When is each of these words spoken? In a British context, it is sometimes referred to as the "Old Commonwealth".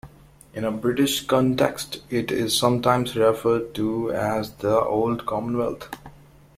In 0.55 0.65
a 0.65 0.71
British 0.71 1.27
context, 1.27 2.01
it 2.09 2.31
is 2.31 2.57
sometimes 2.57 3.15
referred 3.15 3.75
to 3.75 4.11
as 4.11 4.49
the 4.53 4.79
"Old 4.83 5.27
Commonwealth". 5.27 5.91